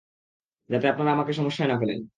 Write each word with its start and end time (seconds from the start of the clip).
যাতে 0.69 0.85
আপনারা 0.89 1.11
আমাকে 1.13 1.33
সমস্যায় 1.33 1.69
না 1.69 1.77
ফেলেন। 1.79 2.01